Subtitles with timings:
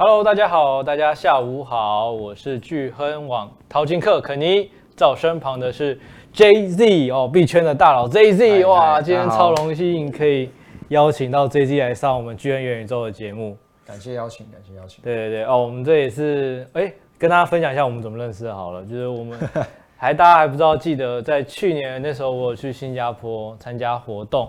[0.00, 5.98] Hello，大家好，大家下午好，我是巨亨网淘金客肯尼，在我身旁的是
[6.32, 10.50] JZ 哦，币圈的大佬 JZ，哇，今天超荣幸可以
[10.90, 15.02] 邀请到 JZ 来上我们巨亨元宇宙的节目，感谢邀请，感谢邀请。
[15.02, 19.36] 对对对，哦，我们这也是哎，跟大家分享一下我们怎么认识的好了，就是我们
[19.98, 24.48] 还大家还不知道，记得在去年那时候我有去新加坡参加活动。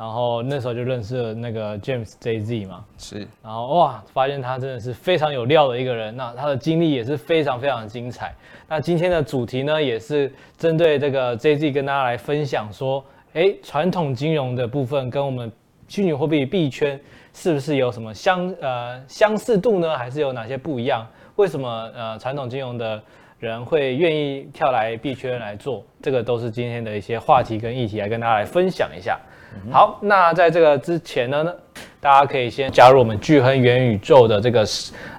[0.00, 8.34] 然后那时候就认识了那个 James JZ 嘛，是，然后哇，发现他真的是非常有料的一个人，那他的经历也是非常非常精彩。
[8.66, 13.04] 那今天的主题呢，也是针对这个 JZ 跟大家来分享说，
[13.34, 15.52] 哎，传统金融的部分跟我们
[15.86, 16.98] 虚拟货币币圈
[17.34, 19.98] 是不是有什么相呃相似度呢？
[19.98, 21.06] 还是有哪些不一样？
[21.36, 23.02] 为什么呃传统金融的
[23.38, 25.84] 人会愿意跳来币圈来做？
[26.00, 29.20] 这个都是今天的一些话题跟议题，来跟大家来分享一下。
[29.70, 31.46] 好，那在这个之前呢，
[32.00, 34.64] 大家可以先加入我们聚亨元宇宙的这个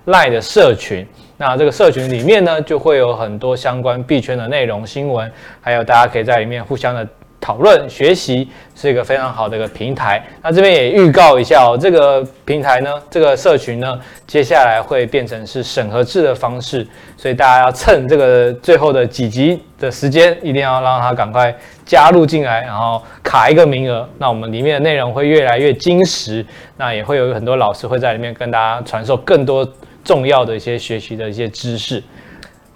[0.05, 1.05] LINE 的社群。
[1.37, 7.07] 那这个社群里面呢，就会有很多相关币圈的内容、新闻，还有大家可以在里面互相的。
[7.41, 10.23] 讨论学习是一个非常好的一个平台。
[10.43, 24.07] 那这边也预告一下哦，这个平台呢，这个社群呢，接下来会变成是审核制的方式，所以大家要趁这个最后的几集的时间，一定要让他赶快加入进来，然后卡一个名额。
[24.19, 26.45] 那我们里面的内容会越来越精实，
[26.77, 29.67] 那也会有很多老师会在里面跟大家传授更多
[30.03, 32.03] 重要的一些学习的一些知识。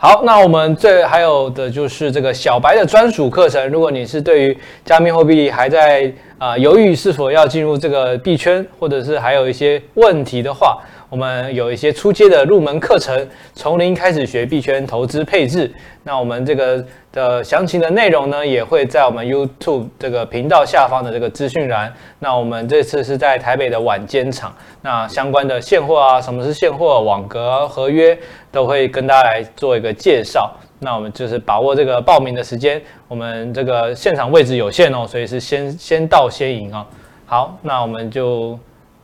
[0.06, 3.68] 好，那我们这还有的就是这个小白的专属课程。
[3.72, 15.74] 如果你是对于加密货币还在啊、呃、犹豫是否要进入这个币圈，或者是还有一些问题的话，我们有一些初阶的入门课程，从零开始学币圈投资配置。
[16.04, 21.92] 那我们这个的详情的内容呢，也会在我们 YouTube 这个频道下方的这个资讯栏。
[22.20, 28.18] 那我们这次是在台北的晚间场，那相关的现货啊，什么是现货、网格、合约，
[28.52, 30.54] 都会跟大家来做一个介绍。
[30.80, 36.86] 那我们就是把握这个报名的时间，我们这个现场位置有限哦，所以是先先到先赢哦。
[37.26, 38.58] 好，那我们就。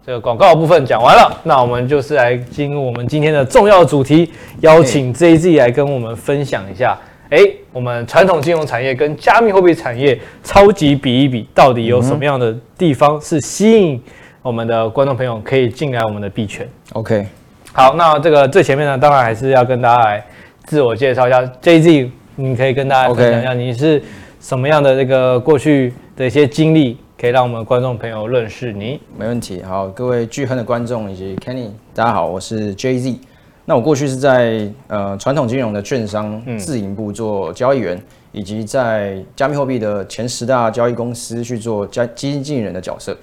[0.03, 6.97] 这个广告的部分讲完了，那我们就是来进入我们今天的重要主题，邀请 JZ 来跟我们分享一下，
[7.29, 7.37] 哎，
[7.71, 14.03] 我们传统金融产业跟加密货币产业超级比一比，到底有什么样的地方是吸引
[14.41, 17.27] 我们的观众朋友可以进来我们的币圈？OK，
[17.71, 20.25] 好，那这个最前面呢，当然还是要跟大家来
[20.65, 24.01] 自我介绍一下，JZ，你可以跟大家分享一下你是
[24.39, 26.97] 什么样的这个过去的一些经历。
[27.19, 29.61] 可以让我们观众朋友认识你，没问题。
[29.61, 33.15] 好，各位巨亨的观众以及 Kenny，大家好，我是 JZ。
[33.63, 43.15] 那我过去是在呃传统金融的券商自营部做交易员，嗯、以及在加密货币的前十大交易公司去做加基金经理人的角色。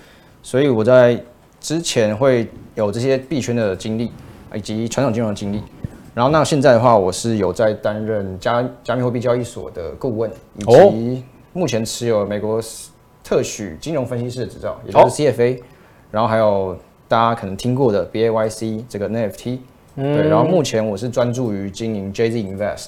[0.44, 1.20] 所以我在
[1.58, 4.12] 之前会有这些币圈的经历，
[4.54, 5.60] 以及传统金融的经历。
[6.18, 12.60] 然后那现在的话，我是有在担任加加密货币交易所的顾问，以及目前持有美国。
[13.22, 15.62] 特许金融分析师的执照，也就是 CFA，、哦、
[16.10, 16.74] 然后还有
[17.06, 19.58] 大家可能听过的 BAYC 这个 NFT，、
[19.96, 22.86] 嗯、对，然后目前我是专注于经营 JZ Invest，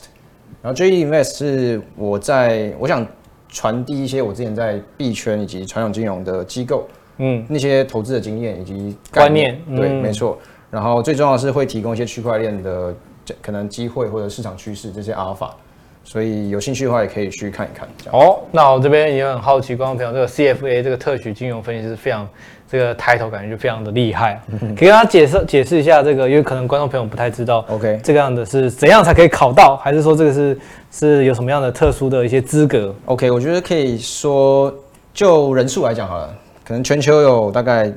[0.62, 3.06] 然后 JZ Invest 是我在我想
[3.50, 6.88] 传递一些我之前在币圈以及传统金融的机构，
[7.18, 10.38] 嗯，那些投资的经验以及概念，观念，对，嗯、没错，
[10.70, 12.94] 然后最重要的是会提供一些区块链的
[13.42, 15.54] 可能机会或者市场趋势这些阿尔法。
[16.02, 17.86] 所以有兴趣的话，也可以去看一看。
[18.10, 22.26] 哦，那我这边也很好奇，观众朋友，这个 CFA 这个特许金融分析师非常
[22.68, 24.40] 这个 title 感觉就非常的厉害，
[24.76, 27.64] 可以跟他解释解释一下这个，因为可能观众朋友不太知道。
[27.68, 30.58] OK，这个样的是怎样才可以考到，还是说这个是
[30.90, 34.74] 是有什么样的特殊的一些资格？OK，我觉得可以说
[35.12, 37.92] 就人数来讲好了，可能全球有大概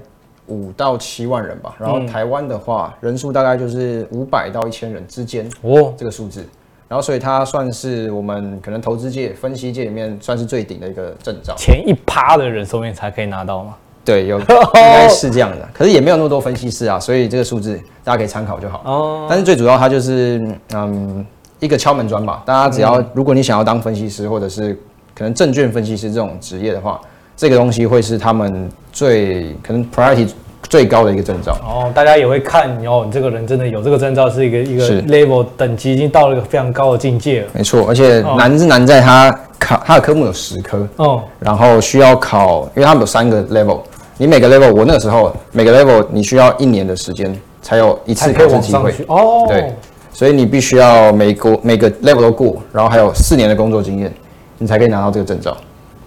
[0.47, 6.45] 五到七万人吧，然后台湾的话，人数大概就是五百到一千人之间哦，这个数字。
[6.89, 11.55] 然后，所以它算是我们可能投资界、分析界里面算是最顶的一个证照。
[11.57, 13.75] 前一趴的人手里才可以拿到吗？
[14.05, 14.45] 对，有 应
[14.75, 15.67] 该是这样的。
[15.73, 18.83] 可是也没有那么多分析师啊，所以这个数字大家可以参考就好。
[18.85, 19.25] 哦。
[19.27, 20.39] 但是最主要，它就是
[20.73, 21.25] 嗯
[21.59, 22.43] 一个敲门砖吧。
[22.45, 24.77] 大家只要如果你想要当分析师，或者是
[25.15, 27.01] 可能证券分析师这种职业的话，
[27.35, 30.29] 这个东西会是他们最可能 priority。
[30.69, 31.55] 最高的一个证照。
[31.61, 37.47] 哦，大家也会看哦，你这个人真的有这个证照，是一个一个 level 等级已经到了一个非常高的境界了。
[37.53, 43.81] 没错，而且难是难在它考它的科目有十科哦，然后需要考，因为他们有三个 level，
[44.17, 48.91] 你每个 level 我那个时候每个 level 你需要一年的时间才有一次考试机会。
[49.09, 49.71] 哦，对，
[50.11, 54.11] 所以你必须要每个每个 level 都过，然后还有四年的工作经验，
[54.57, 55.55] 你才可以拿到这个证照。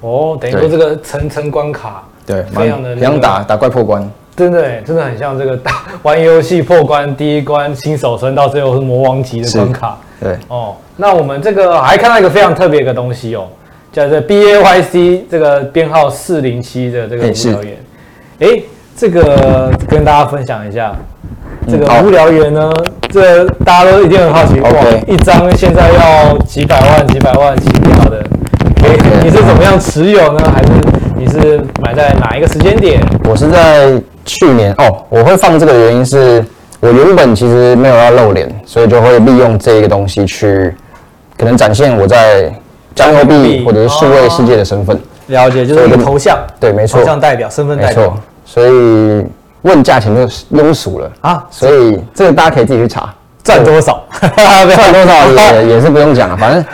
[0.00, 4.10] 哦，等于说这个层层关卡，对，非常的非常打打怪破关。
[4.36, 9.96] 真的哎，真的很像这个打玩游戏破关第一关新手村到最后是魔王级的关卡。
[10.20, 13.46] 对哦，那我们这个还看到一个非常特别的东西哦，
[13.92, 17.76] 叫做 B A Y C 这个编号四零七的这个无聊猿。
[18.40, 18.62] 哎，
[18.94, 20.94] 这个跟大家分享一下，
[21.66, 22.70] 这个无聊猿呢，
[23.08, 24.70] 这个、大家都一定很好奇，哇.
[25.06, 28.22] 一张现在要几百万、几百万起跳的，
[28.84, 29.24] 哎，okay.
[29.24, 30.50] 你是怎么样持有呢？
[30.50, 30.68] 还是
[31.16, 33.00] 你是买在哪一个时间点？
[33.24, 34.00] 我是在。
[34.28, 36.44] 去年哦，我会放这个的原因是
[36.80, 40.74] 我原本其实没有要露脸，所以就会利用这一个东西去
[41.38, 42.52] 可能展现我在
[42.92, 44.98] 加密货币或者是数位世界的身份。
[45.28, 48.02] 了解，就是一个头像，对，没错，头像代表身份代表。
[48.02, 49.24] 没错，所以
[49.62, 50.26] 问价钱就
[50.58, 53.14] 庸俗了啊，所以这个大家可以自己去查
[53.44, 56.64] 赚多少，赚多少也 也是不用讲了，反正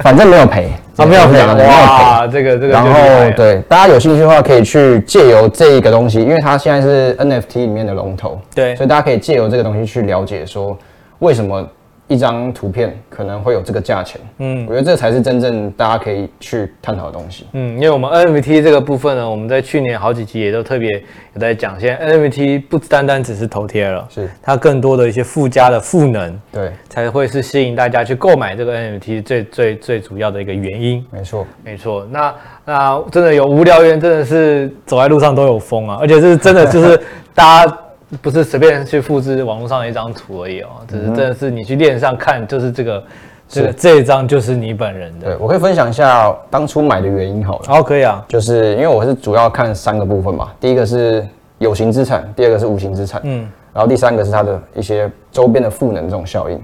[0.00, 0.72] 反正没有赔。
[0.96, 2.90] 啊，没有赔，哇，这个这个，然后
[3.36, 10.76] 对大家有兴趣的话，可以去借由这一个东西，因为它现在是 NFT 里面的龙头，对，所以大家可以借由这个东西去了解说
[11.18, 11.66] 为什么。
[12.08, 20.88] 一张图片可能会有这个价钱，嗯，我觉得这才是真正大家可以去探讨的东西，嗯，因为我们 NFT 这个部分呢，我们在去年好几集也都特别
[21.34, 24.30] 有在讲，现在 NFT 不单单只是头贴了，是。
[24.40, 37.00] 它更多的一些附加的赋能，对，才会是吸引大家去购买这个 NFT 最最最主要的一个原因，没错，没错，那那真的有无聊猿，真的是走在路上都有风啊，而且是真的就是
[37.34, 37.78] 大家。
[38.22, 43.04] 不是随便去复制网络上的一张图而已哦，只是真的是你去链上看，就是这个
[43.48, 45.26] 这个这一张就是你本人的。
[45.26, 47.64] 对，我可以分享一下当初买的原因好了。
[47.66, 51.26] 好，可以啊，就是因为我是主要看三个部分嘛，第一个是
[51.58, 56.60] 有形资产，第二个是无形资产，嗯，然后第三个是它的一些周边的赋能这种效应。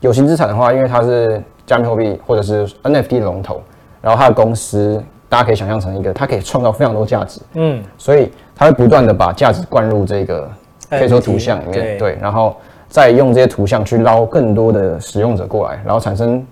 [0.00, 3.62] 有形资产的话，因为它是加密货币或者是 NFT 的龙头，
[4.02, 10.50] 然后它的公司大家可以想象成一个，它可以创造非常多价值，嗯，所以它会不断的把价值灌入这个。
[10.98, 12.56] 可以说图像里面对，对，然后
[12.88, 16.46] 再用这些图像去捞更多的使用者过来，然后产生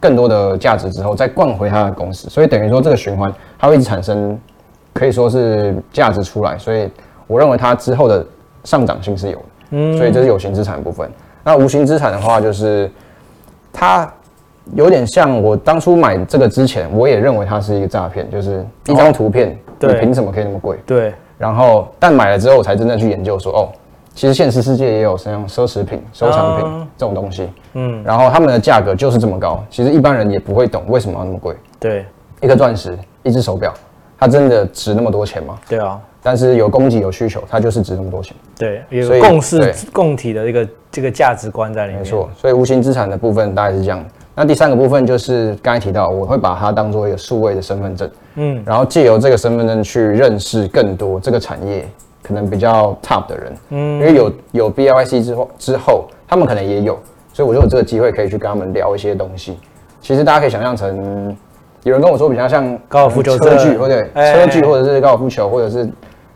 [0.00, 4.36] 更多的价值之后，再灌回他的公司，所以等于说这个循环它会一直产生，
[4.92, 6.88] 可以说是价值出来，所以
[7.26, 8.26] 我认为它之后的
[8.64, 11.08] 上涨性是有的，嗯，所以这是有形资产的部分。
[11.44, 12.90] 那无形资产的话，就是
[13.72, 14.10] 它
[14.74, 20.78] 有点像我当初买这个之前，我也认为它是一个诈骗，就是一张图片，你凭什么可以那么贵？
[20.86, 23.68] 对，然后但买了之后，我才真正去研究说，哦。
[24.14, 31.56] 其实现实世界也有像奢侈品、收藏品这种东西，嗯，然后他们的价格就是这么高，其实一般人也不会懂为什么要那么贵。
[31.80, 32.04] 对，
[32.40, 33.72] 一颗钻石、一只手表，
[34.18, 35.58] 它真的值那么多钱吗？
[35.68, 38.36] 对啊，但是有供给有需求，它就是值那么多钱。
[38.58, 42.02] 对，有共识、共体的一个这个价值观在里面。
[42.02, 44.04] 没错，所以无形资产的部分大概是这样。
[44.34, 51.88] 那第三个部分就是刚才提到，我会把它当做一个数位的身份证，嗯，然后借由这个身份证去认识更多这个产业。
[52.22, 56.96] 可能比较 top 的人，嗯，因为有有 B I Y C 之后之后，他们可能也有，
[57.32, 59.58] 所以我就有这个机会可以去跟他们聊一些东西。
[60.00, 61.36] 其实大家可以想象成，
[61.82, 65.88] 有人跟我说比较像高尔夫球车聚，或者车聚，或者是高尔夫球，或者是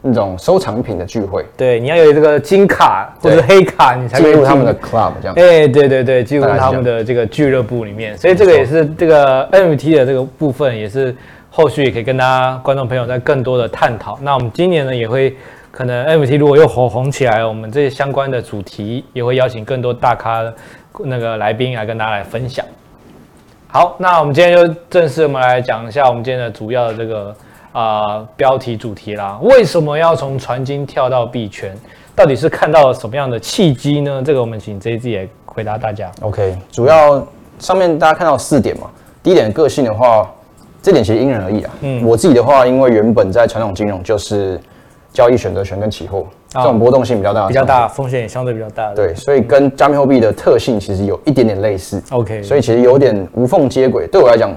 [0.03, 1.47] 那种收藏品的聚会。
[1.57, 5.35] 对，你要有这个金卡或者黑卡，你才进入他们的 club 这样。
[5.37, 8.19] 哎，对对对，进入他们的这个俱乐部里面。
[8.19, 11.15] 所以这个也是这个 NFT 的这个部分，也是
[11.51, 14.19] 后续也可以跟大家观众朋友在更多的探讨。
[14.21, 15.37] 那我们今年呢也会。
[15.77, 20.43] 可能 NFT 如果又火红起来，我们这些相关的主题也会邀请更多大咖
[21.01, 22.65] 那个来宾来跟大家来分享。
[23.67, 27.37] 好，那我们今天就正式我们来讲一下我们今天的主要的这个
[27.73, 29.39] 啊、呃、标题主题啦。
[29.43, 31.77] 为什么要从传金跳到币圈？
[32.15, 34.23] 到底是看到了什么样的契机呢？
[34.25, 36.11] 这个我们请 JZ 也回答大家。
[36.23, 37.23] OK，主要
[37.59, 38.89] 上面大家看到四点嘛。
[39.23, 40.27] 第一点个性的话，
[40.81, 41.71] 这点其实因人而异啊。
[41.83, 44.59] 嗯，我自己的话，因为原本在传统金融就是。
[45.17, 48.93] 交易选择权跟期货这种波动性比较大，比较大，风险也相对比较大。
[48.93, 52.03] 对，所以跟加密货币的特性其实有一点点类似。
[52.11, 54.07] OK，所以其实有点无缝接轨。
[54.09, 54.55] 对我来讲，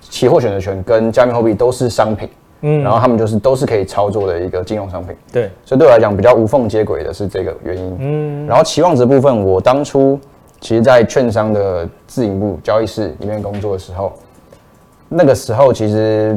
[0.00, 2.28] 期货选择权跟加密货币都是商品，
[2.62, 5.14] 嗯，然后他们就是都是可以操作的一个金融商品。
[5.32, 7.96] 对，所以对我来讲比较无缝接轨的是这个原因。
[8.00, 10.18] 嗯，然后期望值部分，我当初
[10.60, 14.12] 其实在券商的自营部交易室里面工作的时候，
[15.08, 16.36] 那个时候其实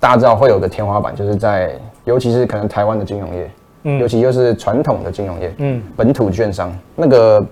[0.00, 1.78] 大家知道会有个天花板，就是在。
[2.04, 3.50] 尤其是可能台湾的金融业，
[3.84, 7.42] 嗯，尤其又是传统的金融业，嗯，本土券商那个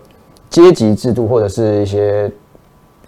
[0.50, 2.30] 阶级制度或者是一些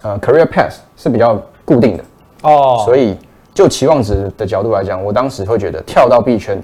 [0.01, 2.03] 呃 career path 是比较固定的
[2.41, 3.15] 哦，所以
[3.53, 6.59] 就期望值的角度来讲，我当时会觉得跳到币圈，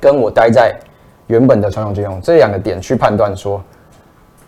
[0.00, 0.74] 跟我待在
[1.26, 3.62] 原本的传统金融这两个点去判断说，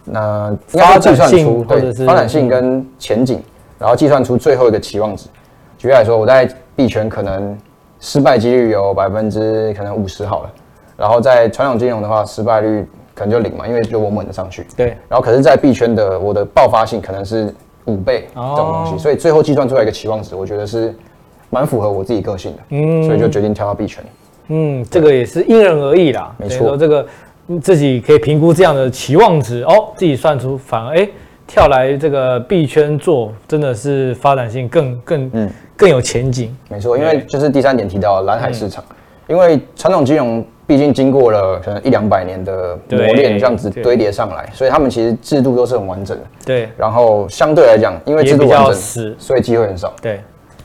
[0.05, 3.43] 那要计算出对发展性跟前景，
[3.79, 5.29] 然后计算出最后一个期望值。
[5.77, 7.59] 举例来说，我在币圈可能。
[8.01, 10.51] 失败几率有百分之可能五十好了，
[10.97, 14.67] 然后在传统金融的话，失败率可能就零嘛，因为就稳稳的上去。
[14.77, 14.97] 对。
[15.09, 17.55] 然后可是，在币圈的我的爆发性可能是
[17.85, 20.95] 五倍这种东西，哦、所以最后计算出来一个期望值，我觉得是
[21.51, 22.63] 蛮符合我自己个性的。
[22.71, 23.05] 嗯。
[23.05, 24.03] 所以就决定跳到币圈。
[24.49, 26.35] 嗯，这个也是因人而异啦。
[26.39, 26.69] 没错。
[26.69, 27.07] 说这个
[27.61, 31.09] 自己可以评估这样的期望值哦，自己算出反而哎
[31.47, 36.57] 跳来这个币圈做，真的是发展性更更嗯更有前景。
[36.69, 38.85] 没错，因为就是第三点提到蓝海市场。
[38.91, 38.97] 嗯
[39.31, 46.25] 因为传统金融毕竟经过了可能一两百年的磨练，这样子堆叠上来，所以他们其实制度都是很完整的。
[46.45, 46.69] 对。
[46.77, 49.93] 然后相对来讲，因为制度完整，所以机会很少。
[50.03, 50.21] 对。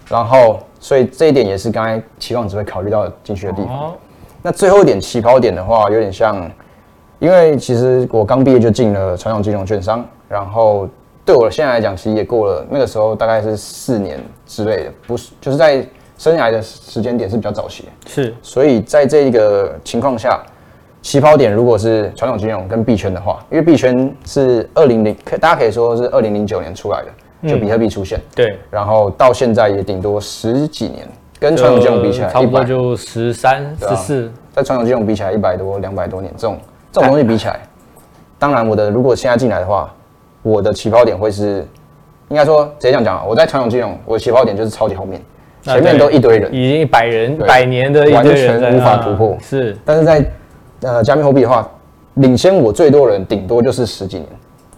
[0.10, 3.72] 然后，所以这一点也是刚才期望只会考虑到进去的地方。
[3.72, 3.94] 哦。
[4.42, 6.50] 那最后一点起跑点的话，有点像，
[7.20, 10.90] 因为其实我刚毕业就进了传统金融券商，然后
[11.26, 15.86] 对我现在来讲，其实也过了那个时候大概是四年之类的，不是就是在。
[16.18, 20.42] 生涯的时间点是比较早期，是，所以在这个情况下，
[21.02, 31.06] 起跑点如果是传统金融跟币圈的话，因为币圈是二零零，可大家可以说是二零零九年出来的，就比特币出现，对，然后到现在也顶多十几年，
[31.38, 36.58] 跟传统金融比起来，差不多就十三、十四，在传统金融比起来一百多、两百多年，这种
[36.94, 37.60] 这种东西比起来，
[38.40, 39.94] 当然我的如果现在进来的话，
[40.46, 41.66] 我的起跑点会是，
[42.30, 45.20] 应该说直接这样讲啊，我在传统金融，我的起跑点就是超级后面。
[45.64, 49.36] 前面都一堆人，已经百人、百年的一堆人，完全无法突破。
[49.42, 50.24] 是，但是在
[50.82, 51.68] 呃加密货币的话，
[52.16, 54.28] 领先我最多人顶多就是十几年。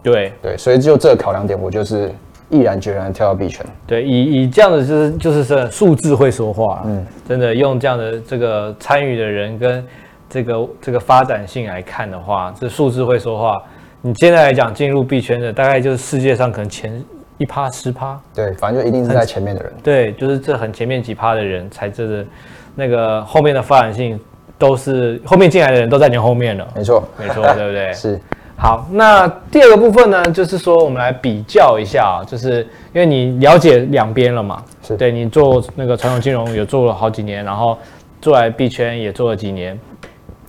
[0.01, 2.09] 对对，所以就这个考量点，我就是
[2.49, 3.65] 毅然决然跳到币圈。
[3.85, 9.85] 对，以以这样的就是就是说数字会说话，嗯，真的用这样的这个参与的人跟
[10.29, 13.61] 这个这个发展性来看的话，这数字会说话。
[14.07, 17.03] 你现在来讲进入币圈的，大概就是世界上可能前。
[17.39, 19.71] 一趴十趴，对，反正就一定是在前面的人。
[19.83, 22.25] 对，就是这很前面几趴的人才真的，
[22.73, 24.19] 那个后面的发展性
[24.57, 26.67] 都是后面进来的人都在你后面了。
[26.75, 27.93] 没错，没错，对不对？
[27.93, 28.19] 是。
[28.55, 37.77] 好，那第二个部分呢，就是说我们来比较一下啊，就是因为你了解两边了嘛，是对你做那个传统金融也做了好几年，然后
[38.19, 39.79] 做来币圈也做了几年，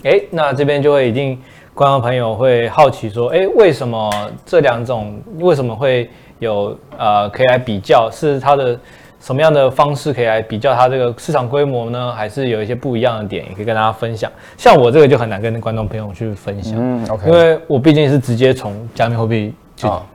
[0.04, 1.38] 哎，那这边就会一定
[1.78, 4.10] 观众朋友会好奇说，哎，为什么
[4.44, 6.10] 这两种为什么会？
[6.40, 8.78] 有呃，可以来比较，是它的
[9.20, 12.12] 什么样的方式可以来比较它这个市场规模呢？
[12.12, 14.30] 还是有一些不一样的点，也可以跟大家分享。
[14.56, 19.52] 像我这个就很难跟观众朋友去分享，嗯，OK，因为我毕竟是直接从加密货币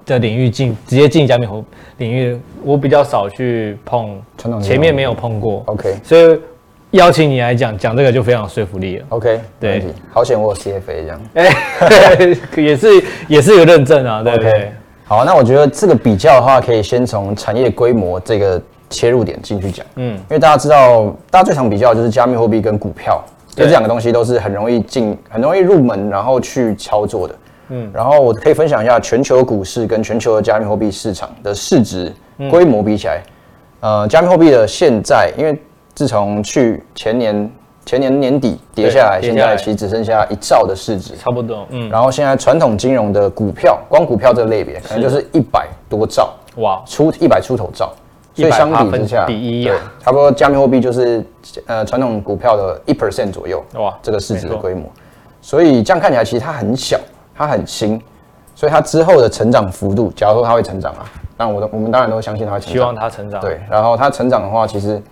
[0.05, 1.61] 的领域进，直接进加密货
[1.97, 4.17] 币领域，我比较少去碰，
[4.61, 6.39] 前面没有碰过，OK，所以
[6.93, 12.87] 邀请你来讲讲这个就非常有说服力了，OK，对，好险我有 CFA 这样，哎， 也是
[13.27, 14.71] 也是有认证啊，对不对？
[15.03, 19.83] 好，那我觉得这个比较的话，可以先从产业规模这个切入点进去讲。
[19.95, 23.19] 嗯，因为大家知道，大家最常比较的就是加密货币跟股票，
[23.55, 27.35] 对，这两个东西都是很容易进、很容易入门，然后去操作的。
[27.69, 32.13] 嗯，然后我可以分享一下全球股市跟全球的加密货币市场的市值
[32.51, 33.23] 规模比起来，
[33.79, 35.57] 呃，加密货币的现在，因为
[35.95, 37.51] 自从去前年。
[37.85, 41.67] 前年年底跌下来，现在其实只剩下一兆的市值，差不多。
[41.69, 47.91] 嗯，然后现在传统金融的股票，光股票这个类别，可能就是一百多兆，哇，出一百出头兆，
[48.33, 51.25] 所以相比之下，比一啊，差不多加密货币就是
[51.67, 54.89] 呃传统股票的一 percent 左右，哇，这个市值的规模。
[55.41, 56.97] 所以这样看起来，其实它很小，
[57.35, 58.01] 它很新，
[58.55, 61.03] 所以它之后的成长幅度，假如说它会成长啊，
[61.35, 63.41] 那我我们当然都相信它会成长，希望它成长。
[63.41, 65.03] 对，然后它成长的话，其实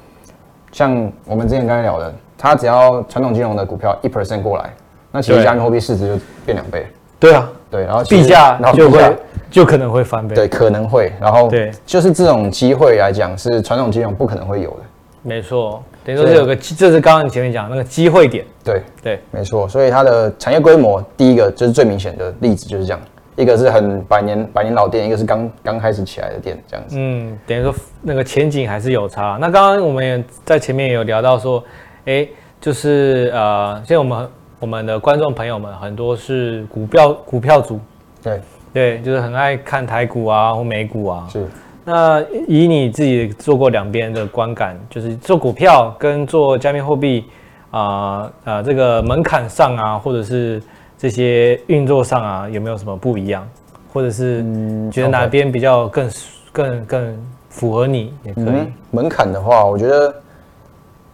[0.72, 2.13] 像我们之前刚才聊的。
[2.44, 4.74] 它只要传统金融的股票一 percent 过来，
[5.12, 6.88] 那其实加密货币市值就变两倍。
[7.20, 9.16] 对啊，对，然后币价然后就会
[9.51, 10.34] 就可能会翻倍。
[10.34, 11.13] 对，可能会。
[11.22, 14.78] 然后对，就是这种机会来讲，是传统金融不可能会有的。
[15.22, 18.44] 没错，等于说是有个，这是刚刚你前面讲那个机会点。
[18.63, 19.68] 对对，没错。
[19.70, 23.00] 所以它的产业规模，第一个就是最明显的例子就是这样，
[23.42, 26.96] 一个是很百年百年老店，一个是刚刚开始起来的店，这样子。
[26.98, 29.38] 嗯，等于说那个前景还是有差。
[29.42, 31.64] 那刚刚我们也在前面也有聊到说。
[32.06, 32.28] 哎，
[32.60, 34.30] 就是呃，现在我们
[34.62, 37.80] 我们的观众朋友们很多是股票股票族，
[38.24, 38.42] 对
[38.74, 41.28] 对，就是很爱看台股啊或美股啊。
[41.32, 41.46] 是。
[41.86, 47.24] 那以你自己做过两边的观感，就是做股票跟做加密货币
[47.70, 50.60] 啊啊，这个门槛上啊，或者是
[51.01, 53.48] 这些运作上啊，有没有什么不一样？
[53.91, 54.46] 或者是
[54.91, 56.12] 觉得哪边比较更、嗯、
[56.51, 58.46] 更更符合你也可以。
[58.46, 60.13] 嗯、门槛的话，我觉得。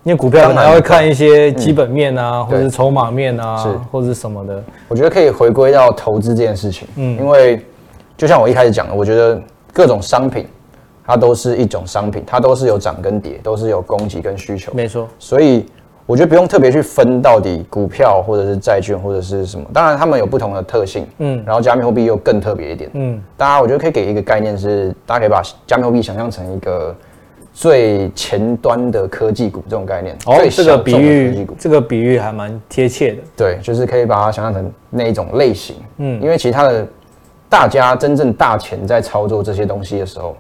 [0.04, 4.64] 因为股票可能还会看一些基本面啊，或者是筹码面啊，是或者是什么的。
[4.88, 6.88] 我觉得可以回归到投资这件事情。
[6.96, 7.62] 嗯，因为
[8.16, 9.42] 就像我一开始讲的，我觉得
[9.74, 10.48] 各种商品
[11.06, 14.72] 它都是一种商品，它都是有涨跟跌，都是有供给跟需求。
[14.74, 15.10] 没错。
[15.20, 15.66] 所以
[16.08, 26.96] 我觉得不用特别去分到底股票或者是债券或者是什么，当然他们有不同的特性，嗯，然后加密货币又更特别一点，嗯，大家我觉得可以给一个概念是，大家可以把加密货币想象成一个
[27.52, 30.16] 最前端的科技股这种概念。
[30.26, 33.18] 哦，这个比喻，这个比喻还蛮贴切的。
[33.36, 36.88] 对，就是可以把它想象成那一种类型，嗯，因为其他的
[37.50, 40.38] 大家真正大钱在操作这些东西的时候，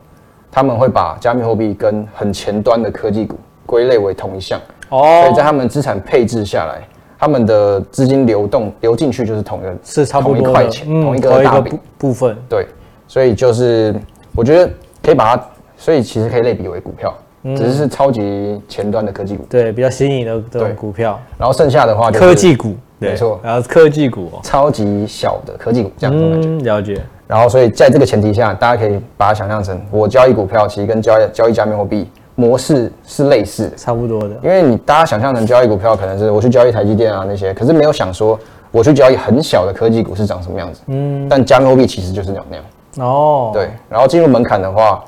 [0.49, 3.35] 他们会把加密货币跟很前端的科技股
[3.67, 4.59] 归类为同一项。
[4.89, 6.81] 哦，所以在他们资产配置下来，
[7.19, 12.35] 他们的资金流动流进去就是同一个是差不多同一块钱，嗯、同一个大饼部分。
[12.47, 12.65] 对，
[13.07, 13.93] 所以就是
[14.33, 14.71] 我觉得
[15.03, 15.43] 可以把它，
[15.75, 21.19] 所以其实可以类比为股票，嗯、只是是超级前端的科技股，对，比较新颖的这种股票。
[21.37, 26.63] 然后剩下的话就是科技股，没错，然后科技股、哦，超级小的科技股这样子感觉、嗯。
[26.63, 27.01] 了解。
[27.27, 32.07] 然后所以在这个前提下，大家可以把它想象成我交易股票，其实跟交易交易加密货币。
[32.39, 34.29] 模式是类似，差不多的。
[34.43, 38.39] 因为你大家想象成交易股票，可能是我去交易台积电啊那些，可是没有想说
[38.69, 40.81] 我去交易很小的科技股是长什么样子。
[40.85, 41.27] 嗯。
[41.27, 42.65] 但加密货币其实就是那样。
[42.99, 43.49] 哦。
[43.51, 43.71] 对。
[43.89, 45.03] 然后进入门槛的话，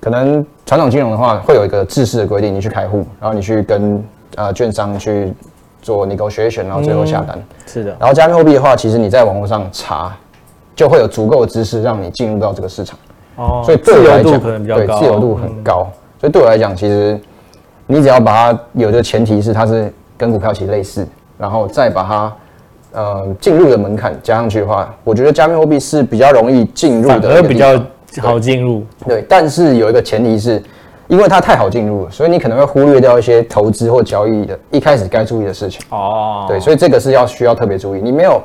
[0.00, 4.02] 可能传统金融的话会有一个制式的规定，你去开户，然后你去跟
[4.34, 5.32] 呃券商去
[5.80, 7.38] 做 negotiation，然后最后下单。
[7.38, 7.96] 嗯、是的。
[8.00, 10.12] 然后加密货币的话，其实你在网络上查，
[10.74, 12.98] 就会有足够的知识让你进入到这个市场。
[13.36, 13.62] 哦。
[13.64, 14.98] 所以自由度可能比较高。
[14.98, 15.88] 对，自由度很高。
[15.88, 17.18] 嗯所以对我来讲，其实
[17.88, 21.04] 你只要把它有的前提是它是跟股票其实类似，
[21.36, 22.32] 然后再把它
[22.92, 27.84] 呃进入的门槛加上去的话，我觉得加密货币是比较容易进入的，反而比较
[28.20, 28.84] 好进入。
[29.04, 30.62] 对，对，但是有一个前提是，
[31.08, 35.80] 因为它太好进入了，所以你可能会忽略掉一些投资或交易的一开始该注意的事情。
[35.90, 38.40] 哦，对，所以这个是要需要特别注意，你没有。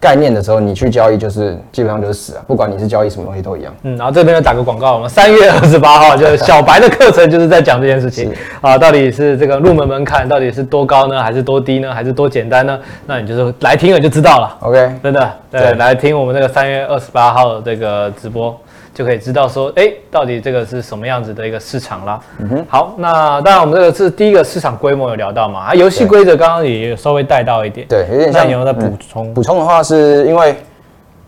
[0.00, 2.42] 概念的时候，你去交易就是基本上就是死啊！
[2.46, 3.74] 不管你是交易什么东西都一样。
[3.82, 12.78] 嗯，然后这边要打个广告，我们三月二十八号 就是小白的课程，就是在讲这件事情啊，到底是这个入门门槛到底是多高呢，还是多低呢，还是多简单呢？
[13.06, 14.56] 那你就是来听了就知道了。
[14.60, 18.56] OK，真的，对，对来听我们这个三月二十八号的这个直播。
[18.98, 22.20] 就可以知道说，哎，到底这个是什么样子的一个市场啦。
[22.38, 22.66] 嗯哼。
[22.68, 27.86] 好，那当然我们这个是第一个市场规模有聊到嘛，啊，游戏规则刚刚也稍微带到一点。
[27.86, 28.50] 对，有点像。
[28.50, 29.32] 有在补充？
[29.32, 30.56] 补充的话是因为，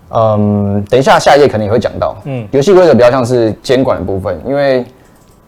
[0.09, 2.17] 嗯，等一下下一页可能也会讲到。
[2.25, 2.45] 嗯。
[2.51, 4.85] 游戏规则比较像是监管的部分，因为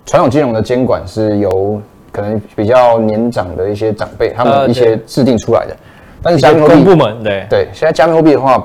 [0.07, 1.83] 传统金融的监管是由
[2.13, 5.77] 可能比较年长的一些长辈他们一些制定出来的，
[6.23, 8.65] 但是加密货币部门对对，现在加密货币的话。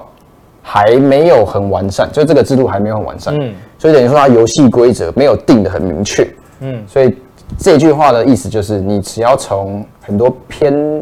[0.70, 6.28] 还没有很完善，就这个制度还没有很完善，嗯，所以等于说它游戏规则没有定得很明确，
[6.60, 7.16] 嗯，所以
[7.58, 11.02] 这句话的意思就是，你只要从很多偏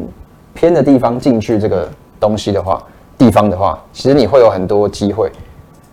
[0.54, 1.88] 偏的地方进去这个
[2.20, 2.80] 东西的话，
[3.18, 5.28] 地方的话，其实你会有很多机会，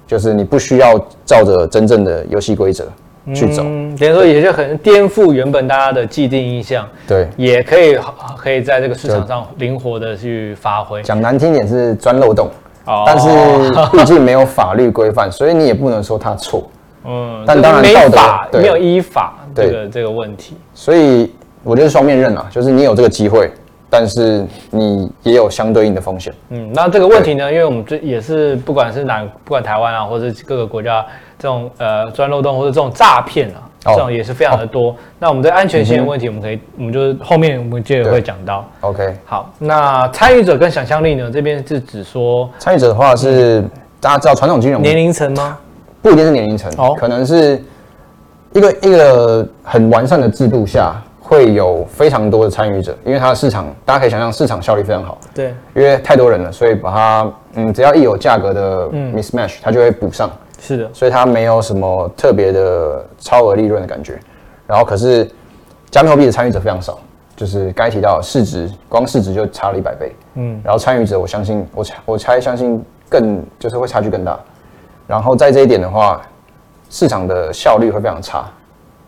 [0.06, 2.86] 就是你不需要照着真正的游戏规则
[3.34, 7.98] 去走，嗯，等于说也就很颠覆原本大家的既定印象，对，也可以
[8.38, 12.48] 可以在这个市场上灵活的去发挥，讲难听点是钻漏洞。
[12.86, 13.30] 但是
[13.92, 16.70] 毕竟没有法律规范，所以你也不能说他错。
[17.06, 20.56] 嗯，但当然道德没法对没有依法这个对这个问题。
[20.74, 23.52] 所以我觉得双面刃啊，就是你有这个机会，
[23.90, 26.34] 但是你也有相对应的风险。
[26.50, 31.06] 嗯，那这个问题呢，因为我们这也是不管是哪不管台湾啊，或者是各个国家
[31.38, 33.64] 这种呃钻漏洞或者这种诈骗啊。
[33.84, 34.92] 这种也是非常的多。
[34.92, 38.66] 哦、那我们在安全性的问题，我们可以，嗯、我们就是后面我们接着会讲到。
[38.82, 39.52] OK，好。
[39.60, 41.30] 那参与者跟想象力呢？
[41.32, 45.58] 这边是指说参与者的话是、嗯、大家知道传统金融年龄层吗？
[46.02, 47.62] 不一定是年龄层，哦，可能是
[48.54, 55.18] 一个一个很完善的制度下会有非常多的参与者，因为它的市场大家可以想象市场效率非常好。
[55.34, 60.30] 对，因为太多人了，所以把它嗯，只要一有价格的 mismatch，、嗯、它就会补上。
[60.66, 64.18] 是的，所以它没有什么特别的超额利润的感觉，
[64.66, 65.30] 然后可是
[65.92, 66.98] 加密货币的参与者非常少，
[67.36, 74.40] 就是该提到市值，光市值就差了一百倍，嗯，然后参与者我相信我猜我猜相信更就是会差距更大，
[75.06, 76.22] 然后在这一点的话，
[76.90, 78.46] 市场的效率会非常差，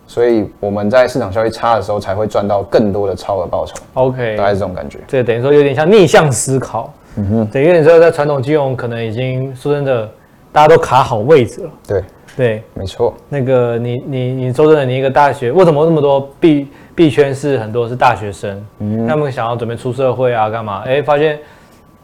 [0.05, 10.11] 所以我们在市场效率差的时候才会赚到更多的超额报酬，OK，大概是这种感觉，这等于说有点像逆向思考，嗯哼，等于你说在传统金融可能已经说真的。
[10.55, 12.03] 大家都卡好位置了，对
[12.37, 13.13] 对，没错。
[13.27, 18.65] 那个你你你说真的，你一个大学为什么那么多币币圈是很多是大学生？
[18.79, 20.81] 嗯，他们想要准备出社会啊，干嘛？
[20.85, 21.37] 哎，发现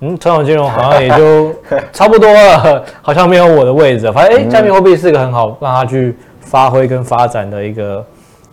[0.01, 1.55] 嗯，传统金融好像也就
[1.93, 4.11] 差不多了，好像没有我的位置。
[4.11, 8.05] 发现哎，加密货币是一个很好让他去发挥跟发展的一个、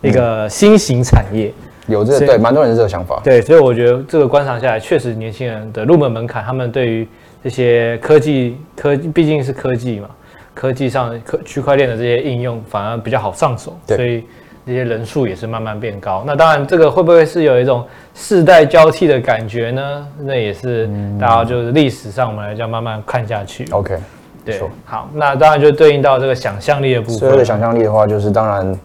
[0.02, 1.52] 嗯、一个新型产业。
[1.88, 3.20] 有这个、对，蛮多人是这个想法。
[3.24, 7.08] 对，所以我觉得这个观察下来，确实年轻人的入门门槛，他们对于。
[7.42, 10.08] 这些科技科毕竟是科技嘛，
[10.54, 14.24] 科技上科区块链的这些应用反而比较好上手，所以
[14.66, 16.24] 这些人数也是慢慢变高。
[16.26, 20.06] 那当然，这个会不会是有一种世代交替的感觉呢？
[20.20, 23.66] 那也是大家就是历史上我们来讲慢慢看下去。
[23.70, 23.96] OK，
[24.44, 27.18] 对，好，那当然就对应到这个想象力的部分。
[27.18, 28.78] 所谓的想象力的话，就是当然，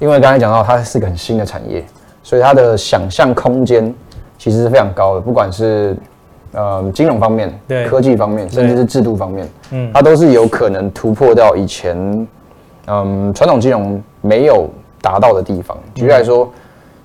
[0.00, 1.84] 因为刚才讲到它是个很新的产业，
[2.22, 3.94] 所以它的想象空间
[4.36, 5.94] 其实是非常高的，不管是
[6.52, 7.86] 呃金融方面、对。
[7.86, 11.96] 科技方面，甚至是制度方面，嗯，它都是有可能突破到以前
[12.86, 14.68] 嗯传统金融没有。
[15.02, 16.50] 达到的地方，举例来说，嗯、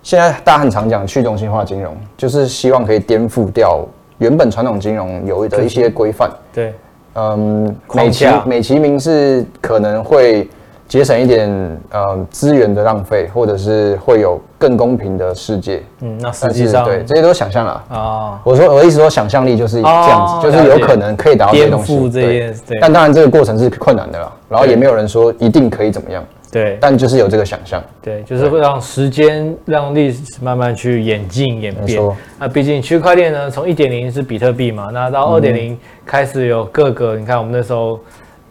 [0.04, 3.86] 现在大家很常讲去中心化金融，就是希望可以颠覆掉
[4.18, 6.30] 原本传统金融有的一些规范。
[6.54, 6.74] 对，
[7.14, 10.46] 嗯，美其美其名是可能会
[10.90, 11.50] 节省一点
[11.90, 15.84] 呃资源的浪费，或者是会有更公平的世界。
[16.02, 17.84] 嗯，那实际上对这些都是想象啦。
[17.90, 22.10] 啊、哦，我说我的意思说想象力就是这样子，哦、就是有可能可以达到这些东西。
[22.10, 22.52] 对，
[22.82, 26.24] 但当然这个过程是困难的啦，然后也没有人说一定可以怎么样。
[26.52, 32.02] 对，但就是有这个想象，对，就是会让时间让历史慢慢去演进演变。
[32.40, 38.00] 那毕竟区块链呢，从一点零是比特币嘛，那到二点零开始有各个，你看我们那时候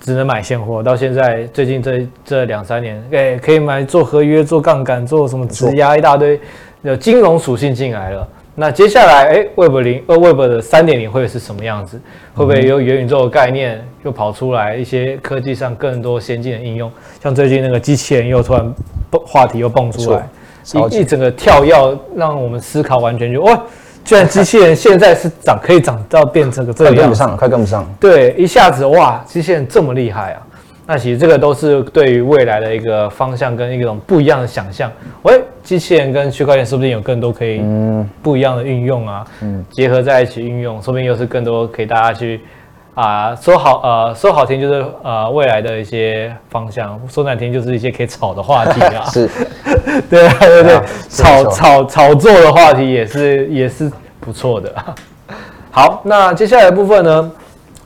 [0.04, 6.38] 只能买现货，到现在最近这这两三年，哎，可以买做合约、做杠杆、做什么质押一大堆，
[6.82, 8.28] 有金融属性进来了。
[8.54, 11.98] 那接下来，哎，Web 零呃 Web 的三点零会是什么样子？
[12.34, 14.76] 会不会有元宇宙的概念又跑出来？
[14.76, 18.74] 一些科技上更多先进的应用，像最近那个机器人又突然
[19.10, 20.28] 蹦话题又蹦出来，
[20.74, 21.74] 一一整个跳跃，
[22.14, 23.60] 让我们思考完全就哇，
[24.04, 27.94] 居然机器人现在是长可以长到变成个这个样子，快跟不上，快跟不上。
[27.98, 30.42] 对，一下子哇，机器人这么厉害啊！
[30.86, 34.92] 那其实这个都是对于未来的一个方向跟一种不一样的想象。
[35.22, 37.62] 喂，机器人跟区块链说不定有更多可以
[38.22, 42.42] 不一样的运用啊，嗯，结合在一起运用，说不定又是更多可以大家去
[42.92, 49.04] 啊说好呃说好听就是呃未来的一些方向，说难听就是一些可以炒的话题啊。
[49.10, 49.26] 是，
[50.10, 54.74] 对啊对对，炒炒炒作的话题也是也是不错的。
[55.70, 57.32] 好，那接下来的部分呢，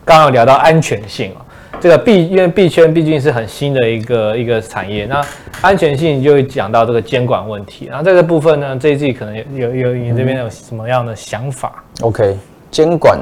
[0.04, 1.44] 刚刚有聊到安全性啊。
[1.80, 5.24] 这个币，因为币圈毕竟是很新的一个一个产业，那
[5.60, 7.86] 安全性就会讲到这个监管问题。
[7.86, 12.36] 然后这个部分呢这一季可能有有有你这边有什么样的想法？OK，
[12.68, 13.20] 监管，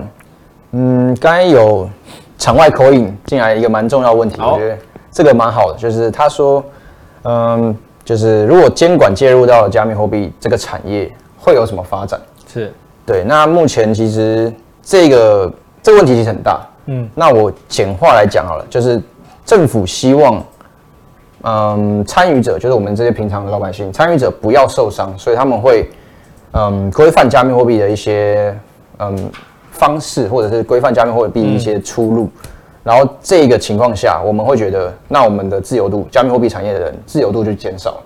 [0.72, 1.86] 嗯，刚才有
[2.38, 4.78] 场外 call in 进来一个蛮重要的问题，我觉得
[5.12, 6.64] 这个蛮好的，就是他说，
[7.24, 12.18] 嗯，就是如果监管介入到了加密货币这个产业，会有什么发展？
[12.46, 12.72] 是
[13.04, 13.24] 对。
[13.24, 16.64] 那目前其实这个这个问题其实很大。
[16.86, 19.02] 嗯，那我简化来讲好了，就是
[19.44, 20.40] 政府希望，
[21.42, 25.90] 嗯，参与者就是我们这些平常的老百姓，参与者不要受伤，所以他们会，
[26.52, 28.56] 嗯，规范加密货币的一些，
[29.00, 29.28] 嗯，
[29.72, 32.30] 方式，或者是规范加密货币的一些出路。
[32.44, 32.50] 嗯、
[32.86, 38.00] 然后这个情况下，我们会觉得，那我们的自由度，加密货币产业的人自由度就减少。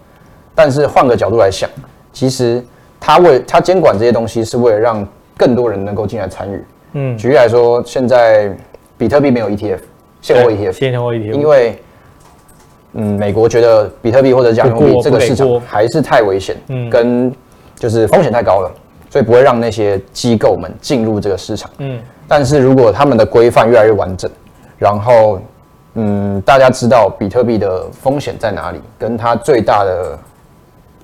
[0.54, 1.68] 但是换个角度来想，
[2.12, 2.64] 其实
[2.98, 6.64] 他为他监管这些东西，是为了让更多人能够进来参与。
[6.94, 8.56] 嗯，举例来说，现在。
[9.00, 9.78] 比特币没有 ETF，
[10.20, 11.82] 现货 ETF，现货 ETF，因为，
[12.92, 17.34] 嗯，美国觉得比特币或者加密货币这个市场还是太危险，嗯，跟
[17.76, 18.70] 就是风险太高了，
[19.08, 24.30] 所以不会让那些机构们进入这个市场，嗯，但是如果他们的规范越来越完整，
[24.80, 25.38] 然后，
[25.94, 30.18] 嗯，大家知道比特币的风险在哪里，跟它最大的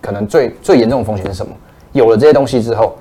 [0.00, 1.52] 可能最最严重的风险是什么？
[1.92, 2.96] 有了这些东西之后，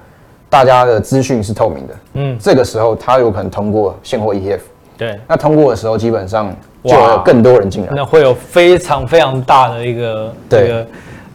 [0.50, 4.60] 大家的资讯是透明的，嗯，这个时候它有可能通过现货 ETF。
[4.98, 10.88] 对，那通过的时候，基本上就有更多人进来，那会有非常非常大的一个这个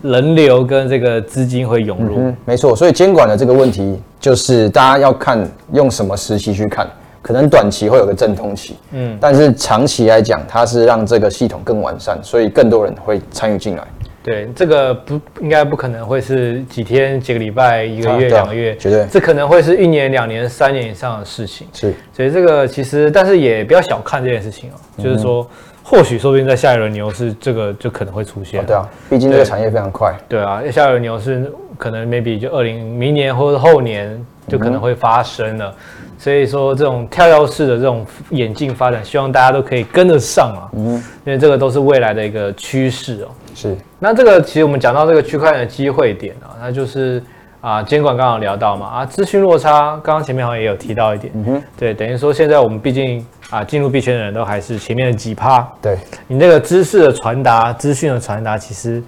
[0.02, 2.16] 人流跟这个资金会涌入。
[2.18, 2.76] 嗯，没错。
[2.76, 6.86] 所以监管的这个问题，就是大家要看用什么时期去看，
[7.22, 13.84] 可能短期会有个阵痛期，嗯，但是长期来讲，它是让这个系统更完善，所以更多人会参与进来。
[14.22, 21.66] 对，这个不应该不可能会是几天、几个礼拜、一个月、两个月，绝对，这可能会是一年、两年、三年以上的事情。
[21.72, 25.46] 是，所以这个其实，但是也不要小看这件事情哦，就是说，
[25.82, 28.64] 或许说不定在下一轮牛市，这个就可能会出现。
[28.66, 30.14] 对啊，毕竟这个产业非常快。
[30.28, 35.74] 对啊，下一轮牛市可能 maybe 就二零明年或者后年就可能会发生了。
[36.18, 40.68] 所以说，这种跳跃式的这种演进发展，希望大家都可以跟得上啊。
[40.74, 43.28] 嗯，因为这个都是未来的一个趋势哦。
[43.54, 43.74] 是。
[43.98, 47.22] 那这个其实我们讲到这个区块链的机会点啊，那就是
[47.62, 51.32] 啊监管刚刚聊到嘛啊资讯落差，刚刚前面好像也有提到一点。
[51.34, 51.62] 嗯哼。
[51.78, 55.66] 对，等于说现在我们毕竟啊进入币圈的人都还是前面的几趴。
[55.80, 55.96] 对。
[56.26, 59.02] 你那个知识的传达、资讯的传达，其实，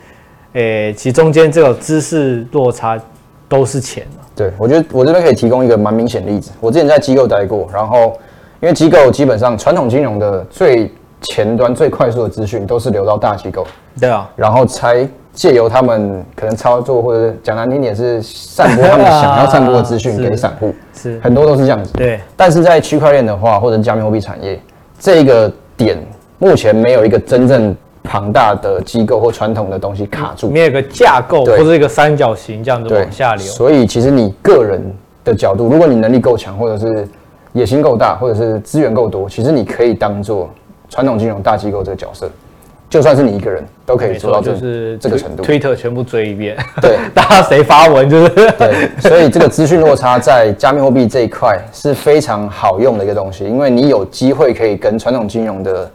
[0.55, 2.99] 诶，其中间这个知识落差
[3.51, 4.07] 都是钱。
[4.35, 6.51] 对，我觉得我这边可以提供一个蛮明显的例子。
[6.61, 8.19] 我之前在机构待过，然后
[8.61, 10.91] 因为机构基本上传统金融的最
[11.21, 13.67] 前端、最快速的资讯都是流到大机构，
[14.01, 21.19] 对啊，然后才借由他们可能操作，或者讲难听点是散播他们想要散播的资讯给散户， 是。
[21.21, 21.93] 很多都是这样子。
[21.95, 24.61] 对，但是在区块链的话，或者加密货币产业
[24.99, 25.97] 这个点，
[26.39, 33.45] 目前没有一个真正庞大的机构或传统的东西卡住，没有一个架构或者一个三角形这样子往下流。
[33.47, 34.81] 所以其实你个人
[35.25, 37.07] 的角度，如果你能力够强，或者是
[37.53, 40.51] 野心够大，或者是资源够多，其实你可以当做
[40.89, 42.31] 传统金融大机构这个角色。
[42.91, 45.43] 就算是你一个人都可以做到，就是这个程度。
[45.43, 48.91] Twitter 全部追一遍，对， 大家谁发文就是对。
[48.99, 55.91] 所以这个资讯落差在加密货币这一块是非常好用的一个东西，因为你有机会可以跟传统金融的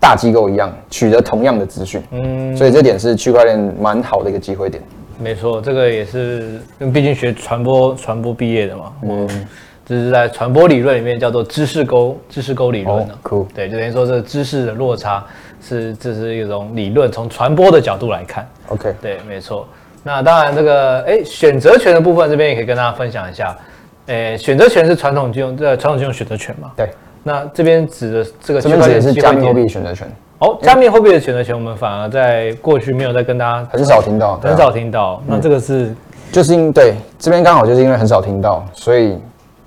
[0.00, 2.02] 大机构一样取得同样的资讯。
[2.10, 4.82] 嗯，所以这点是区块链蛮好的一个机会点。
[5.18, 8.92] 没错，这个也是，因为毕竟学传播传播毕业的嘛。
[9.02, 9.46] 嗯，
[9.84, 13.18] 这是在传播理论里面叫做知识沟知识沟理论的。
[13.22, 15.24] 酷，对，就等于说这个知识的落差。
[15.60, 19.66] 是，这是一种理论，从传播的角度来看，OK，对，没错。
[20.04, 23.58] 那当然，这个哎，选择权的部分这边也可以跟大家分享一下。
[24.06, 26.70] 哎，选择权是传统金融，这传统金融选择权嘛？
[26.76, 26.88] 对。
[27.22, 30.10] 那这边指的这个，这边指的是加密货币选择权。
[30.38, 35.22] 哦，加密货币的选择权，我们反而在过去没有再跟大家很少听到，很少听到。
[35.26, 35.94] 那这个是，
[36.30, 39.18] 就是因对这边刚好就是因为很少听到，所以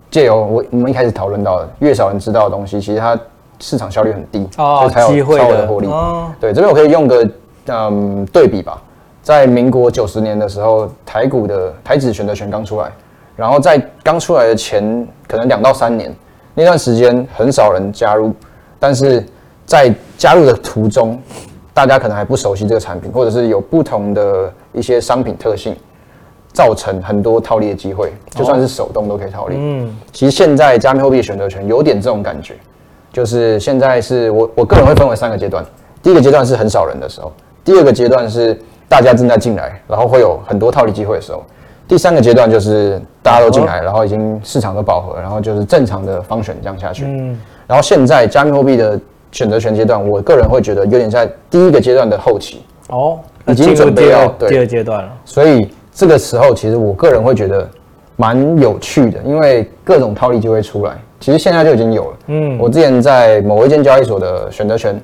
[0.09, 3.19] 借由我我们一开始讨论到的，越少人知道的东西，其实它。
[3.63, 5.87] 市场效率很低，哦，才有超额的获利。
[6.39, 7.29] 对，这边我可以用个
[7.67, 8.81] 嗯对比吧，
[9.21, 12.91] 在民国九十年的时候，台股的台指选择权刚出来，
[13.35, 16.11] 然后在刚出来的前可能两到三年
[16.53, 18.33] 那段时间，很少人加入，
[18.79, 19.25] 但是
[19.65, 21.19] 在加入的途中，
[21.73, 25.75] 大家可能还不熟悉这个产品，或者是有不同的一些商品特性，
[26.51, 29.55] 造成很多套利的机会，就算是手动都可以套利。
[29.57, 32.55] 嗯，其实现在加密货币选择权有点这种感觉。
[33.13, 35.65] 就是现在是我我个人会分为三个阶段，
[36.01, 37.29] 第一个阶段是很少人的时候，
[37.61, 41.43] 第二个阶段是大家正在进来，然后会有很多套利机会的时候，
[41.91, 47.03] 第三个阶段就是大家都进来，然后已经市场都饱和，然后就是正常的方选这样下去。
[47.03, 48.97] 嗯，然后现在加密货币的
[49.33, 55.11] 选择权阶段，我个人会觉得有点在第一个阶段的后期哦，已经准备要对第二阶段了。
[55.25, 57.69] 所以这个时候其实我个人会觉得
[58.15, 60.93] 蛮有趣的，因为各种套利就会出来。
[61.19, 62.17] 其实现在就已经有了。
[62.27, 64.97] 嗯，我之前在某一间交易所的选择权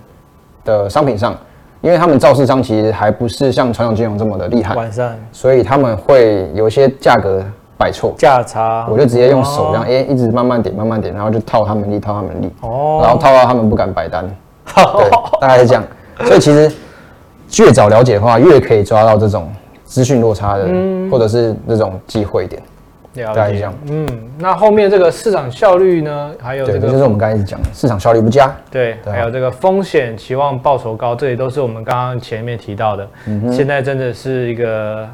[0.63, 1.38] 的商品上，
[1.81, 7.43] 因为他们造市商其实还不是像传统金融这么的厉害，完善，所以他们会有一些价格
[7.77, 14.23] 摆错，价差，我就直接用手这样，哎，一直慢慢点，慢慢点，然后就套他们利，套他们利，哦，然后套到他们不敢摆单，
[14.75, 15.09] 对，
[15.39, 15.83] 大概是这样。
[16.25, 16.71] 所以其实
[17.63, 19.47] 越早了解的话，越可以抓到这种
[19.85, 20.67] 资讯落差的，
[21.11, 22.61] 或者是那种机会点。
[23.17, 26.32] 了解，嗯，那后面这个市场效率呢？
[26.39, 33.08] 还有这个，就是我们刚才讲的市场效率不佳，对，对啊、还有这个风险期望报酬高，这里都是我们刚刚前面提到的。
[33.25, 35.08] 嗯，现在真的是一个，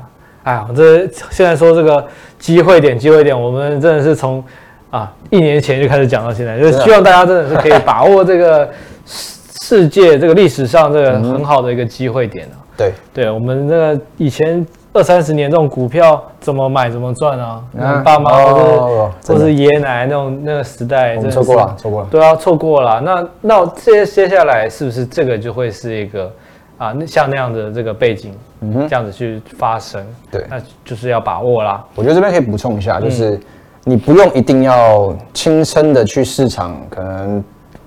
[0.44, 2.06] 哎呀，这现在说这个
[2.38, 4.44] 机会点，机会点，我们真的是从
[4.90, 8.70] 啊一年前就开始讲到现在，就是希望大家真的是可以把握这个
[9.06, 14.66] 世界这个历史上这个很好的一个机会点、啊、对，对我们这个以前。
[14.94, 17.64] 二三十年这种股票怎么买怎么赚啊？
[17.76, 23.02] 嗯，爸妈或是或是爷爷奶奶那种那个时代，错过了，错过了，对啊，错过了。
[23.02, 26.32] 那那接接下来是不是这个就会是一个
[26.78, 30.06] 啊，像那样的这个背景，嗯哼，这样子去发生？
[30.30, 31.84] 对，那就是要把握啦。
[31.96, 33.40] 我觉得这边可以补充一下，就是
[33.84, 37.44] 你不用一定要亲身的去市场可能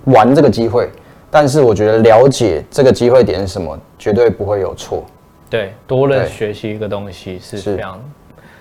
[0.07, 0.91] 玩这个机会，
[1.31, 5.05] 但是我觉得了解这个机会点是什么，绝对不会有错。
[5.49, 8.01] 对，多人学习一个东西是这样，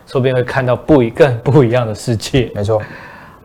[0.05, 2.51] 说不定会看到不一更不一样的世界。
[2.53, 2.81] 没错。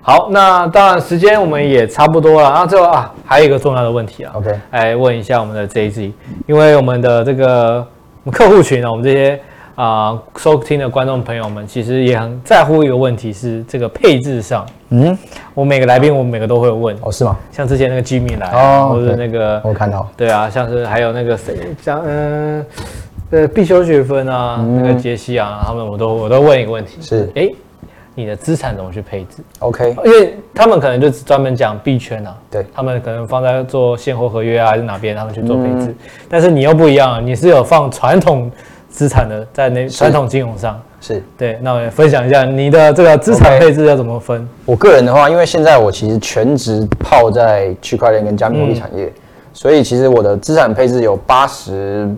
[0.03, 2.67] 好，那当然时间我们也差不多了啊。
[2.67, 4.33] 最后啊，还有一个重要的问题啊。
[4.35, 6.13] OK，来问一下我们的 JZ，
[6.47, 7.87] 因为我们的这个
[8.33, 9.39] 客户群呢，我们这些
[9.75, 14.67] 啊、呃、收听的观众朋友们，其实也很在乎一个问题，是这个配置上。
[14.89, 15.17] 嗯，
[15.53, 16.97] 我每个来宾我们每个都会问。
[17.03, 17.37] 哦，是吗？
[17.53, 20.09] 像之前那个 Jimmy 来，哦，或者那个我看到。
[20.17, 22.59] 对啊，像是还有那个谁，像嗯。
[22.59, 22.67] 呃
[23.31, 27.55] 呃，必修学分啊，嗯、那个杰西啊，他们我都我都问一个问题，是，哎、欸，
[28.17, 35.97] 你的资产怎么去配置？OK，因为他们可能就专门讲币圈啊，对，他们可能放在做现货合约啊，还是哪边他们去做配置，嗯、
[36.29, 38.51] 但是你又不一样，你是有放传统
[38.89, 44.47] 资产的，在那传统金融上，是对，那我也分享一下你的这个资产配置要怎么分？Okay.
[44.65, 49.13] 我个人的话，因为现在我其实全职泡在区块链跟加密货币产业，嗯、
[49.53, 52.13] 所以其实我的资产配置有八十。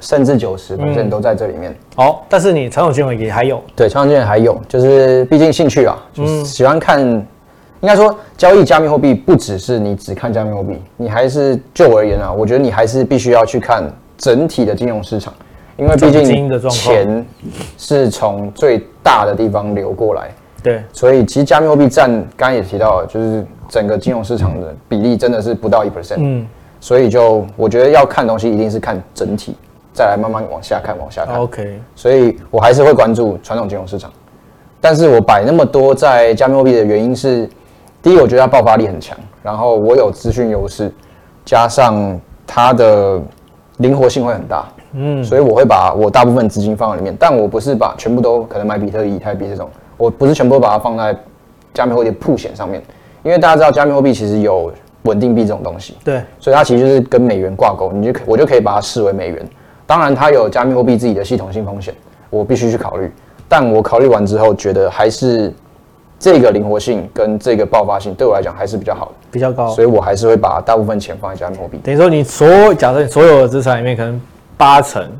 [0.00, 1.72] 甚至九十，反正都在这里面。
[1.96, 7.00] 哦，但是你传统金融也还有，对，传统金融还有，就是毕竟兴趣啊，就是喜欢看。
[7.00, 7.24] 嗯、
[7.82, 13.82] 应该说，交易加密货币不只是你只看加密货币，你还是就我而言啊，我觉得你还是必须要去看
[14.18, 15.32] 整体的金融市场，
[15.78, 17.24] 因为毕竟钱
[17.78, 20.30] 是从最大的地方流过来，
[20.62, 26.46] 对，所以其实加密货币占刚刚也提到了，就是整个金融市场的比例真的是不到一 percent，嗯，
[26.80, 29.56] 所以就我觉得要看东西一定是看整体，
[29.92, 34.10] 再来慢慢往下看，往下看，OK，所以我还是会关注传统金融市场，
[34.80, 37.48] 但是我摆那么多在加密货币的原因是，
[38.02, 40.92] 第一我觉得它爆发力很强，然后我有资讯优势，
[41.44, 43.20] 加上它的
[43.78, 44.64] 灵活性会很大。
[44.92, 51.16] 嗯，所以我会把我大部分资金放在里面，但我不是把全部都可能买比特币、以太币这种，我不是全部都把它放在
[51.72, 52.82] 加密货币的铺险上面，
[53.22, 54.72] 因为大家知道加密货币其实有
[55.02, 59.48] 稳定币这种东西，对，所以它其实就是跟美元挂钩，你就可我就可以把它视为美元。
[59.90, 61.92] 当然，它有加密货币自己的系统性风险，
[62.30, 63.10] 我必须去考虑，
[63.48, 65.52] 但我考虑完之后觉得还是
[66.16, 71.80] 这个灵活性跟这个爆发性对我来讲还是比较好的，比较高，所以我还是会把大部分钱放在加密货币。
[71.82, 74.20] 等于说，你所有假设所有的资产里面可能。
[74.60, 75.10] 八成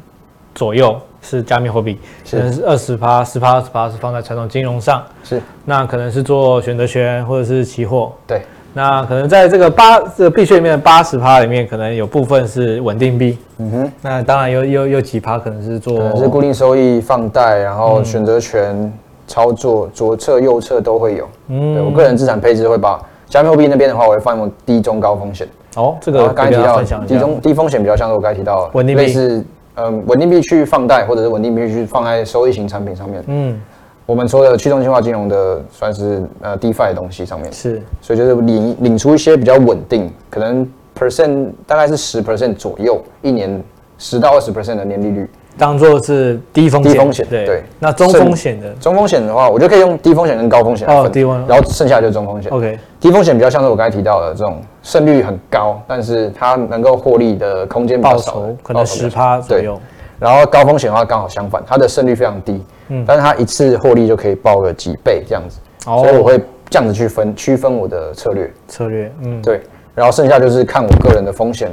[0.55, 1.99] 左右是加密货币，
[2.31, 5.41] 可能是二十趴、十趴、二十趴是放在传统金融上，是。
[5.65, 18.93] 那可能是做选择权或者是期货，对，那可能在这个八这个币圈里面的八十趴里面，可能有部分是稳定币，嗯哼，那当然有有有几趴可能是做，可能是固定收益放贷，然后选择权
[19.27, 25.49] 操作左侧右侧都会有，嗯，对我个人资产配置会把加密货币那边的话，我会放在低中高风险。
[25.77, 29.45] 哦，这个刚才提到低中低风险比较像是我刚才提到稳定币，类似
[29.77, 33.23] 嗯稳定币去放贷，或者是稳定币去放在收益型产品上面。
[33.29, 33.61] 嗯，
[34.11, 37.53] 我们说的去中心化金融的算是呃 DeFi 的东西上面。
[37.53, 40.69] 是，所以就是领领出一些比较稳定，可能
[40.99, 43.63] percent 大概是十 percent 左右，一年
[43.99, 45.31] 十到二十 percent 的年利率。
[45.57, 47.47] 当做是低风险，低风险对。
[47.47, 47.63] 对。
[47.79, 52.51] 那中风险的中风险的话，我就可以用低风险跟高风险哦，低风，然后剩下就是中风险。
[52.51, 59.79] OK，低风险比较像是我刚才提到的这种胜率很高，但是它能够获利的空间比较少，可能十趴左右。
[60.21, 65.59] 然后高风险的话刚好相反，它的胜率非常低，嗯，但是它一次获利就可以爆个几倍这样子。
[65.87, 69.63] 哦，所以我会这样子去分区分我的策略策略，嗯，对。
[69.95, 71.71] 然后剩下就是看我个人的风险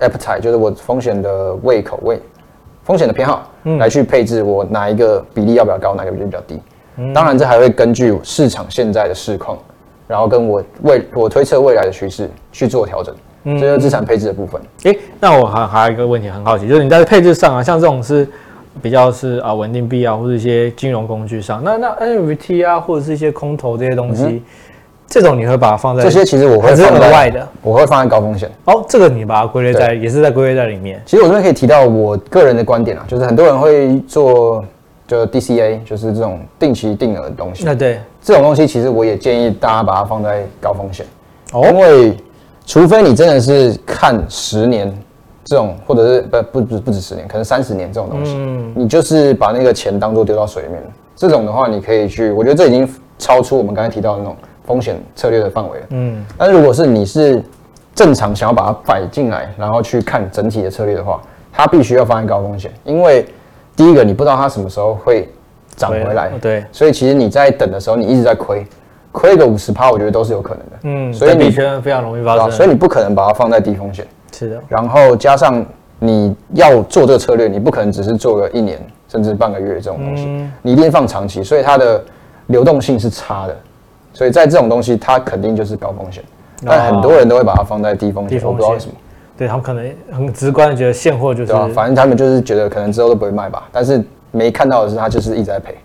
[0.00, 2.20] appetite，就是我风险的胃口味。
[2.82, 6.60] 风险的偏好，嗯，来去配置我哪一个比例要不要高，哪个比例比较低。
[6.96, 9.56] 嗯，当然这还会根据市场现在的市况，
[10.06, 13.14] 然后跟我未我推测未来的趋势去做调整。
[13.44, 14.60] 嗯，这就是资产配置的部分。
[14.82, 18.28] 诶，那我还还有一个问题很好奇，就是你在配置上啊，像这种是
[18.82, 24.24] 比较是啊稳定币啊，或者一些金融工具上，那那 NFT 啊，或者是一些空投这些东西。
[24.24, 24.42] 嗯
[25.06, 28.50] 这种你会把它放在这些，其实我会放额外的，我会放在高风险。
[28.64, 31.00] 哦，这个你把它归类在，也是在归类在里面。
[31.04, 34.64] 其实我这边可以提到我个人的观点啊，就是很多人会做
[35.06, 37.64] 就 DCA，就是这种定期定额的东西。
[37.64, 41.04] 那对这种东西，其实我也建议大家把它放在高风险。
[41.52, 42.16] 哦，因为
[42.66, 44.92] 除非你真的是看十年
[45.44, 50.82] 这种，或者是不不不不止十年，可能三十年这种东西，嗯，你就是把那个钱当做丢到水里面。
[51.16, 54.36] 这种的话，你可以去，我觉得这已经超出我们刚才提到的那种。
[54.66, 57.44] 风险策略的范围了，嗯，但如果是你是
[57.94, 61.20] 正常想要把它摆进来，然后去看整体的策略的话，
[61.52, 63.26] 它必须要放在高风险，因为
[63.76, 65.28] 第一个你不知道它什么时候会
[65.76, 68.66] 涨回来，对，所以其实你在等的时候，你一直在亏，
[69.14, 75.64] 亏个五十趴，我觉得都是有可能的，嗯，所以你非常容易发生，所以你不可能把它放在低风险，是的，然后加上
[76.00, 78.76] 你要做这个策略，你不可能只是做个一年
[79.08, 82.02] 甚至半个月这种东西，嗯、你一定放长期，所以它的
[82.48, 83.56] 流动性是差的。
[84.12, 86.22] 所以在这种东西，它肯定就是高风险，
[86.64, 88.92] 但很多人都会把它放在低风险，我不知道为什么。
[89.36, 95.76] 对，他们可能很直观的觉得现货就是，反正他们就是觉得可能之后都不会卖吧，但是没看到的是，他就是一直在赔。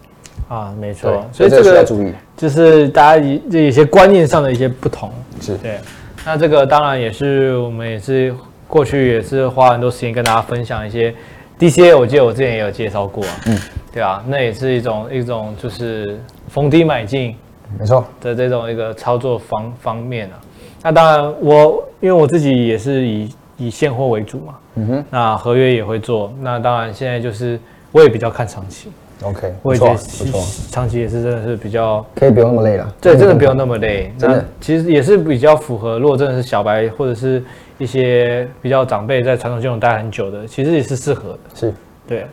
[0.50, 1.26] 啊，没错。
[1.32, 5.10] 所以这个要注意，就是大家一这一些观念上的一些不同。
[5.40, 5.78] 是对。
[6.26, 8.36] 那这个当然也是我们也是
[8.68, 11.16] 过去也是花很多时间跟大家分享一些
[11.58, 13.36] DCA，我记得我之前也有介绍过啊。
[13.48, 13.58] 嗯。
[13.94, 17.34] 对啊，那也是一种一种就是逢低买进。
[17.78, 20.42] 没错的这种一个操作方方面啊，
[20.82, 27.60] 那当然我因为我自己也是以以现货为主嘛，嗯哼，那合约也会做，那当然现在就是
[27.92, 28.90] 我也比较看长期
[29.24, 30.42] ，OK，我也觉得不错，
[30.72, 34.46] 长期也是真的是比较可以不用那么累了，对，真的不用那么累，真的。
[34.60, 37.44] 其实也是比较符合，如果真的是小白或者是
[37.78, 41.74] 一些比较长辈在传统金融待很久的，其实也是适合的，是。
[42.08, 42.26] 对，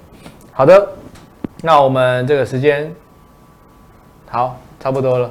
[0.53, 0.89] 好的，
[1.62, 2.93] 那我们这个时间
[4.28, 4.57] 好。
[4.78, 5.30] 差不多了，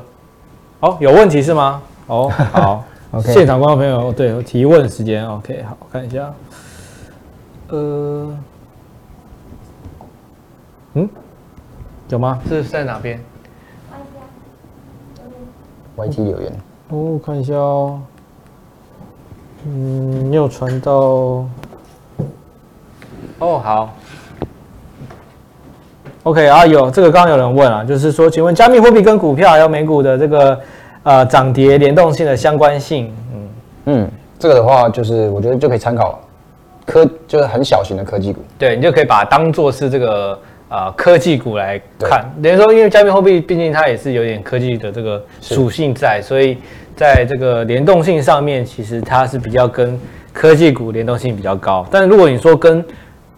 [0.82, 1.82] 哦，有问题是吗？
[2.08, 6.34] 哦，好， OK，现场观众朋友，对，有提问时间，OK，好，看一下，
[7.70, 8.38] 呃，
[10.96, 11.08] 嗯，
[12.10, 12.40] 有吗？
[12.48, 13.20] 是在哪边
[15.98, 16.52] ？YT 留言，
[16.90, 18.00] 哦，看一下哦，
[19.66, 20.92] 嗯，没有传到，
[23.40, 23.96] 哦，好
[26.24, 30.60] ，OK 啊，有这个刚刚有人问啊，就是说，请问加密货币跟股票还有美股的这个
[31.04, 33.12] 呃涨跌联动性的相关性？
[33.34, 33.50] 嗯
[33.86, 36.20] 嗯，这个的话就是我觉得就可以参考
[36.86, 38.42] 科，就是很小型的科技股。
[38.60, 40.40] 对，你就可以把它当做是这个
[40.76, 42.26] 呃科技股来看。
[42.44, 46.58] 等于说，因为加密货币毕竟它也是有点科技的这个属性在，所以
[46.98, 49.98] 在这个联动性上面，其实它是比较跟
[50.34, 51.86] 科技股联动性比较高。
[51.90, 52.84] 但如果你说跟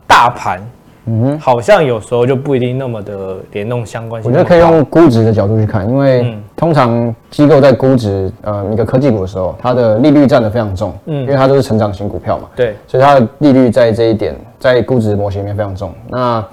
[0.07, 0.59] 大盘，
[1.05, 4.29] 嗯，好像有时候就不一定那么的联动相关性。
[4.29, 15.93] 我觉得可以用估值的角度去看，因为通常机构在估值呃一个科技股的时候，它的利率占的非常重，嗯，因为它都是成长型股票嘛，对，所以它的利率在这一点在估值模型里面非常重。
[16.09, 16.43] 那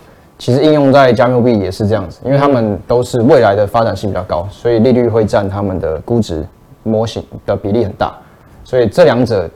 [0.45, 6.45] 其实应用在加密货币也是这样子，因为他们都是未来的发展性比较高，所以利率会占他们的估值
[6.83, 8.15] 模型的比例很大。
[8.63, 9.49] 所以这两者，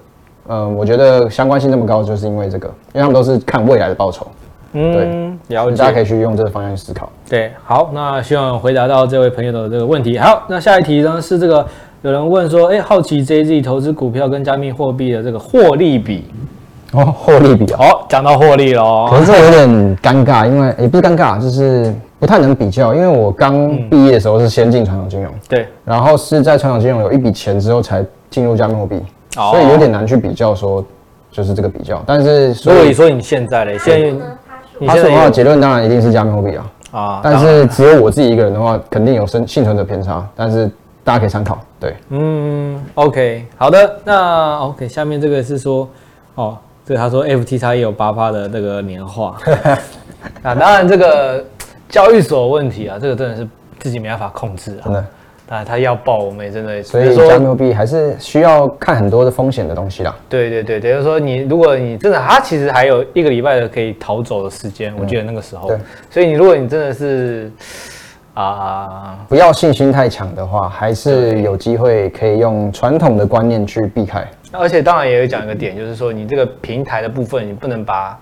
[0.47, 4.27] 呃，我觉得相关性这么高，就是因为这个，因为他们都是看未来的报酬。
[4.73, 7.13] 嗯，了解，大家可以去用这个方向去思考。
[7.29, 10.17] 对，好，那希望回答到这位朋友的这个问题。
[10.17, 11.67] 好，那下一题呢是这个
[12.01, 16.25] 有人问说，哎，好奇 JZ 投资股票跟加密货币的这个获利比
[16.93, 29.01] 哦，获利比啊，哦，讲到获利喽，可是这有点尴尬，因为也不是尴尬，就是不太能比较，因为我刚毕业的时候是先进传统金融，对，然后是在传统金融有一笔钱之后才进入加密货币，
[29.35, 30.85] 所以有点难去比较说
[31.31, 32.03] 就是这个比较。
[32.07, 34.25] 但是所以说你现在嘞，现在。
[34.87, 40.71] 他说的话结论当然一定是加密货币啊，啊，但是只有我自己一个人的话，肯定有生幸存者偏差，但是
[41.03, 41.59] 大家可以参考。
[41.81, 45.89] 对，嗯，OK，好的，那 OK，下面这个是说，
[46.37, 46.57] 哦，
[46.89, 49.37] 这个他说 FTX 也有八趴的那个年化，
[50.43, 51.45] 啊，当然这个
[51.87, 53.47] 交易所问题啊，这个真的是
[53.79, 55.05] 自己没办法控制啊，真的。
[55.51, 60.17] 啊，他要爆，我们也真的，所以加密货币还是需要看很多的风险的东西啦。
[60.31, 65.69] 对对对，等于说你，如果你真的，他其实还有一个礼拜的可以逃走的时间，嗯、我记得那个时候。
[65.69, 65.79] 对。
[66.11, 67.53] 所以你如果你真的是
[68.33, 74.27] 啊，不要信心太强的话，还是有机会可以用传统的观念去避开。
[74.53, 78.19] 而且当然也有讲一个点，就是说你这个平台的部分，你不能把。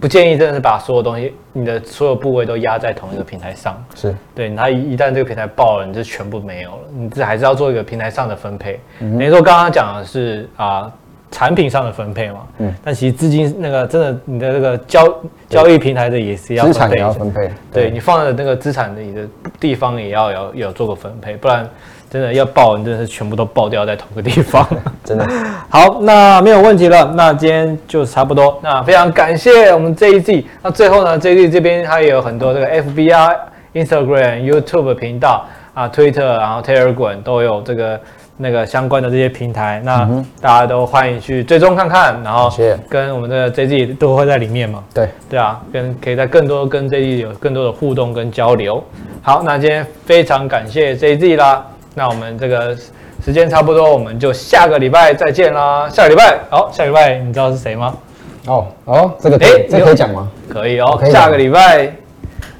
[0.00, 3.84] 不建议真的是把所有东西，你的所有部位都压在同一个平台上。
[3.96, 6.78] 是对，它一一旦这个平台爆了，你就全部没有了。
[6.92, 8.78] 你这还是要做一个平台上的分配。
[9.00, 10.92] 等于说刚刚讲的是啊、呃，
[11.32, 12.46] 产品上的分配嘛。
[12.58, 12.72] 嗯。
[12.84, 15.18] 但其实资金那个真的，你的这个交
[15.48, 16.74] 交易平台的也是要分配。
[16.74, 17.50] 资产也要分配。
[17.72, 19.26] 对，对你放在那个资产的你的
[19.58, 21.68] 地方也要要要做个分配，不然。
[22.10, 24.66] 真的要爆，你真的是全部都爆掉在同个地方，
[25.04, 25.26] 真的。
[25.68, 28.58] 好，那没有问题了，那今天就差不多。
[28.62, 30.44] 那非常感谢我们 JZ。
[30.62, 33.30] 那最后呢，JZ 这边它也有很多这个 FB 啊、
[33.74, 35.44] Instagram、YouTube 频道
[35.74, 38.00] 啊、Twitter，然后 Telegram 都有这个
[38.38, 39.82] 那个相关的这些平台。
[39.84, 40.08] 那
[40.40, 42.50] 大家都欢迎去追踪看看，然后
[42.88, 44.82] 跟我们的 JZ 都会在里面嘛。
[44.94, 48.82] 对对啊，跟可以在更多跟 JZ 有更多的互动跟交流。
[49.20, 51.62] 好，那今天非常感谢 JZ 啦。
[51.98, 52.76] 那我们这个
[53.24, 55.88] 时间差不多，我们就下个礼拜再见啦。
[55.90, 57.92] 下个礼拜，好，下个礼拜你知道是谁吗？
[58.46, 60.30] 哦哦，这个哎，欸、这个可以讲吗？
[60.48, 60.96] 可以哦。
[61.10, 61.92] 下个礼拜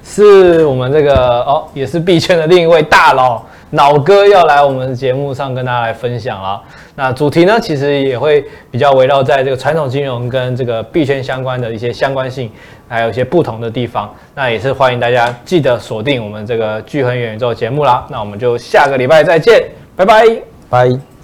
[0.03, 1.15] 是我们这个
[1.45, 6.61] 哦，也是币圈的另一位大佬脑哥要来我们节目上跟大家来分享啊。
[6.97, 12.51] 那主题呢，其实也会比较围绕在这个传统金融跟这个币圈相关的一些相关性。
[12.89, 18.07] 还有一些不同的地方，那也是欢迎大家记得锁定我们这个聚恒元宇宙节目啦。
[18.11, 19.63] 那我们就下个礼拜再见，
[19.95, 20.25] 拜拜，
[20.71, 21.18] 拜。